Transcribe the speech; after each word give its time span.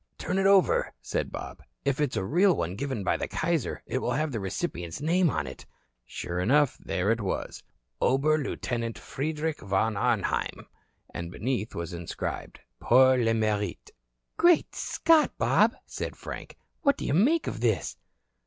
"Turn 0.17 0.39
it 0.39 0.47
over," 0.47 0.93
said 0.99 1.31
Bob. 1.31 1.61
"If 1.85 2.01
it's 2.01 2.17
a 2.17 2.23
real 2.25 2.55
one 2.55 2.75
given 2.75 3.03
by 3.03 3.17
the 3.17 3.27
Kaiser 3.27 3.83
it 3.85 3.99
will 3.99 4.13
have 4.13 4.31
the 4.31 4.39
recipient's 4.39 4.99
name 4.99 5.29
on 5.29 5.45
it." 5.45 5.67
Sure 6.07 6.39
enough, 6.39 6.75
there 6.79 7.11
it 7.11 7.21
was: 7.21 7.61
"Ober 8.01 8.39
Lieutenant 8.39 8.97
Frederik 8.97 9.59
von 9.61 9.95
Arnheim." 9.95 10.65
And 11.13 11.29
beneath 11.31 11.75
was 11.75 11.93
inscribed: 11.93 12.61
"Pour 12.79 13.15
le 13.15 13.33
merite." 13.35 13.91
"Great 14.37 14.73
Scott, 14.73 15.37
Bob," 15.37 15.75
said 15.85 16.15
Frank. 16.15 16.57
"What 16.81 16.97
do 16.97 17.05
you 17.05 17.13
make 17.13 17.45
of 17.45 17.59
this?" 17.59 17.95